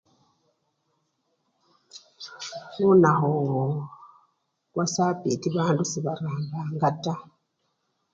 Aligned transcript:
Lunakhu 2.79 3.31
lwasapiti 4.71 5.47
bandu 5.55 5.83
sebarambanga 5.91 6.89
taa. 7.03 7.21